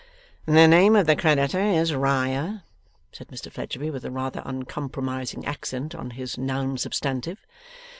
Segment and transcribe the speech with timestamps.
[0.47, 2.63] 'The name of the Creditor is Riah,'
[3.11, 7.45] said Mr Fledgeby, with a rather uncompromising accent on his noun substantive.